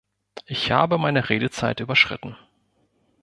[0.47, 2.35] Ich habe meine Redezeit überschritten.